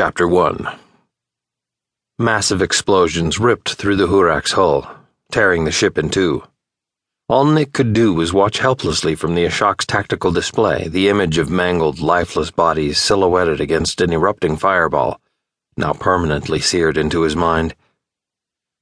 [0.00, 0.78] Chapter 1
[2.20, 4.88] Massive explosions ripped through the Hurak's hull,
[5.32, 6.44] tearing the ship in two.
[7.28, 11.50] All Nick could do was watch helplessly from the Ashok's tactical display the image of
[11.50, 15.20] mangled, lifeless bodies silhouetted against an erupting fireball,
[15.76, 17.74] now permanently seared into his mind.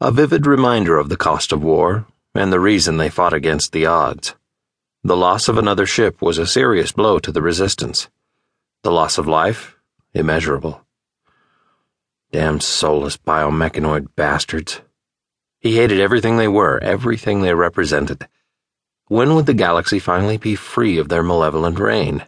[0.02, 2.04] A vivid reminder of the cost of war
[2.34, 4.34] and the reason they fought against the odds.
[5.02, 8.10] The loss of another ship was a serious blow to the resistance.
[8.82, 9.78] The loss of life,
[10.12, 10.86] immeasurable.
[12.36, 14.82] Damned soulless biomechanoid bastards.
[15.58, 18.29] He hated everything they were, everything they represented.
[19.07, 22.27] When would the galaxy finally be free of their malevolent reign?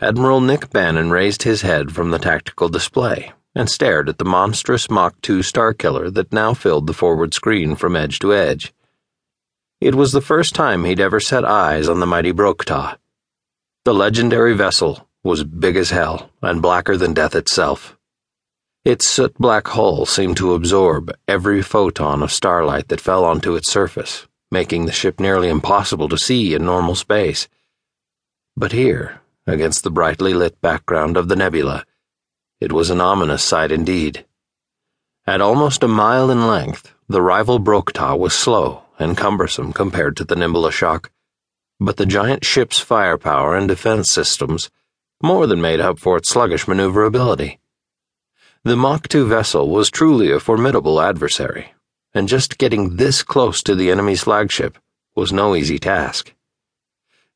[0.00, 4.86] Admiral Nick Bannon raised his head from the tactical display and stared at the monstrous
[4.86, 8.72] Mok'tu Starkiller that now filled the forward screen from edge to edge.
[9.80, 12.96] It was the first time he'd ever set eyes on the mighty Broktaw.
[13.84, 17.93] The legendary vessel was big as hell and blacker than death itself.
[18.84, 23.70] Its soot black hull seemed to absorb every photon of starlight that fell onto its
[23.70, 27.48] surface, making the ship nearly impossible to see in normal space.
[28.54, 31.86] But here, against the brightly lit background of the nebula,
[32.60, 34.26] it was an ominous sight indeed.
[35.26, 40.24] At almost a mile in length, the rival Brokta was slow and cumbersome compared to
[40.24, 41.08] the nimble Ashok,
[41.80, 44.70] but the giant ship's firepower and defense systems
[45.22, 47.60] more than made up for its sluggish maneuverability.
[48.66, 51.74] The Mok'tu vessel was truly a formidable adversary,
[52.14, 54.78] and just getting this close to the enemy's flagship
[55.14, 56.32] was no easy task.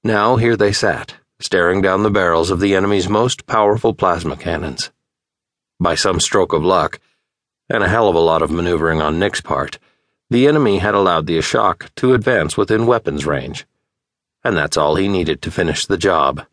[0.03, 4.91] Now here they sat, staring down the barrels of the enemy's most powerful plasma cannons.
[5.79, 6.99] By some stroke of luck,
[7.69, 9.79] and a hell of a lot of maneuvering on Nick's part,
[10.31, 13.67] the enemy had allowed the Ashok to advance within weapons range.
[14.43, 16.47] And that's all he needed to finish the job.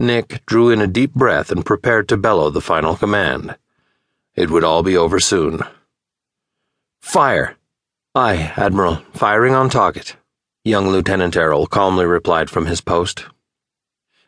[0.00, 3.56] Nick drew in a deep breath and prepared to bellow the final command.
[4.36, 5.60] It would all be over soon.
[7.00, 7.56] Fire!
[8.16, 10.16] Aye, Admiral, firing on target,
[10.64, 13.26] young Lieutenant Errol calmly replied from his post.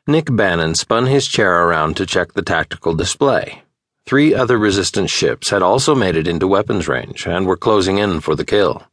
[0.06, 3.62] Nick Bannon spun his chair around to check the tactical display.
[4.06, 8.20] Three other resistance ships had also made it into weapons range and were closing in
[8.20, 8.84] for the kill.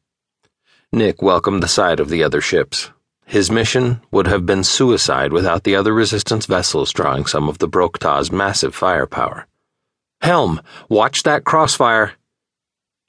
[0.92, 2.90] Nick welcomed the sight of the other ships.
[3.26, 7.70] His mission would have been suicide without the other resistance vessels drawing some of the
[7.70, 9.48] Broktaw's massive firepower.
[10.24, 12.14] Helm, watch that crossfire.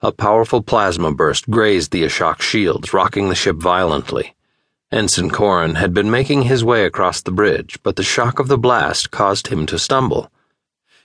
[0.01, 4.35] A powerful plasma burst grazed the Ashok shields, rocking the ship violently.
[4.91, 8.59] Ensign Corin had been making his way across the bridge, but the shock of the
[8.59, 10.29] blast caused him to stumble.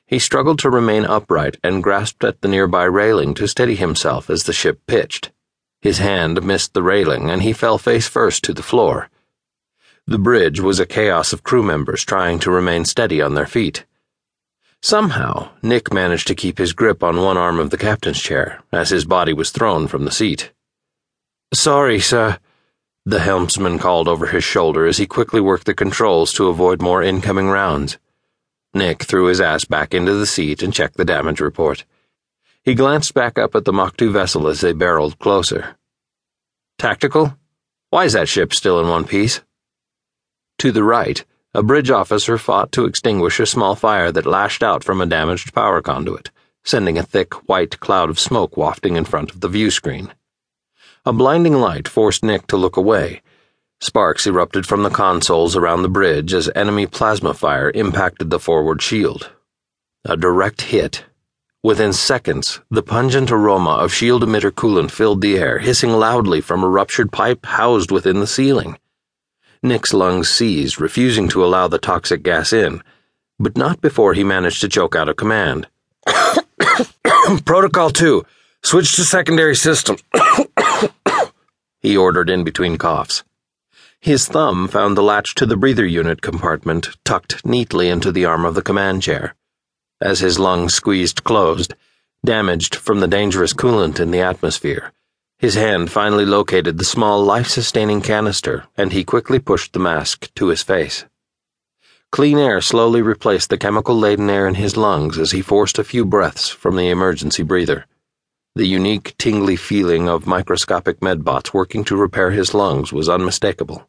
[0.08, 4.46] He struggled to remain upright and grasped at the nearby railing to steady himself as
[4.46, 5.32] the ship pitched.
[5.80, 9.12] His hand missed the railing and he fell face first to the floor.
[10.08, 13.86] The bridge was a chaos of crew members trying to remain steady on their feet.
[14.82, 18.90] Somehow, Nick managed to keep his grip on one arm of the captain's chair as
[18.90, 20.52] his body was thrown from the seat.
[21.54, 22.38] Sorry, sir,
[23.06, 27.02] the helmsman called over his shoulder as he quickly worked the controls to avoid more
[27.02, 27.98] incoming rounds.
[28.74, 31.86] Nick threw his ass back into the seat and checked the damage report.
[32.64, 35.76] He glanced back up at the Mok'tu vessel as they barreled closer.
[36.78, 37.36] Tactical?
[37.90, 39.42] Why is that ship still in one piece?
[40.60, 44.84] To the right, a bridge officer fought to extinguish a small fire that lashed out
[44.84, 46.30] from a damaged power conduit,
[46.64, 50.14] sending a thick, white cloud of smoke wafting in front of the view screen.
[51.06, 53.24] A blinding light forced Nick to look away.
[53.82, 58.82] Sparks erupted from the consoles around the bridge as enemy plasma fire impacted the forward
[58.82, 59.32] shield.
[60.06, 61.06] A direct hit.
[61.64, 66.64] Within seconds, the pungent aroma of shield emitter coolant filled the air, hissing loudly from
[66.64, 68.78] a ruptured pipe housed within the ceiling.
[69.62, 72.82] Nick's lungs seized, refusing to allow the toxic gas in,
[73.38, 75.68] but not before he managed to choke out a command.
[77.46, 78.26] Protocol 2,
[78.64, 79.98] switch to secondary system.
[81.82, 83.24] he ordered in between coughs.
[84.00, 88.46] His thumb found the latch to the breather unit compartment tucked neatly into the arm
[88.46, 89.36] of the command chair.
[90.00, 91.74] As his lungs squeezed closed,
[92.24, 94.94] damaged from the dangerous coolant in the atmosphere,
[95.40, 100.30] his hand finally located the small life sustaining canister, and he quickly pushed the mask
[100.36, 101.06] to his face.
[102.12, 105.84] Clean air slowly replaced the chemical laden air in his lungs as he forced a
[105.86, 107.86] few breaths from the emergency breather.
[108.56, 113.88] The unique, tingly feeling of microscopic medbots working to repair his lungs was unmistakable.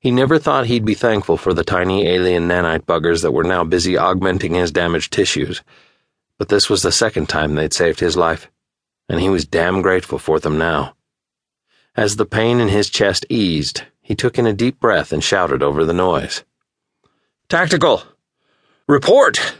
[0.00, 3.64] He never thought he'd be thankful for the tiny alien nanite buggers that were now
[3.64, 5.62] busy augmenting his damaged tissues,
[6.36, 8.51] but this was the second time they'd saved his life
[9.12, 10.94] and he was damn grateful for them now.
[11.94, 15.62] As the pain in his chest eased, he took in a deep breath and shouted
[15.62, 16.44] over the noise.
[17.50, 18.02] Tactical!
[18.88, 19.54] Report!